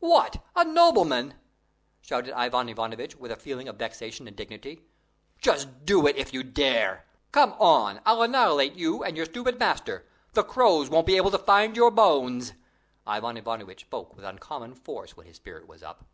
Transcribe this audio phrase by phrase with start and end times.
[0.00, 0.42] "What!
[0.56, 1.34] a nobleman?"
[2.00, 4.82] shouted Ivan Ivanovitch with a feeling of vexation and dignity.
[5.38, 7.06] "Just do it if you dare!
[7.30, 8.00] Come on!
[8.04, 10.04] I'll annihilate you and your stupid master.
[10.32, 12.52] The crows won't be able to find your bones."
[13.06, 16.04] Ivan Ivanovitch spoke with uncommon force when his spirit was up.